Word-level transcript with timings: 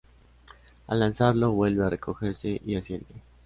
Al 0.87 0.99
lanzarlo, 0.99 1.51
vuelve 1.51 1.85
a 1.85 1.89
recogerse 1.91 2.59
y 2.65 2.73
asciende. 2.75 3.21